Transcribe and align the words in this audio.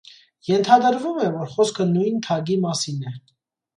Ենթադրվում 0.51 1.19
է, 1.25 1.29
որ 1.37 1.53
խոսքը 1.57 1.87
նույն 1.91 2.19
թագի 2.29 2.57
մասին 2.65 3.05
է։ 3.13 3.15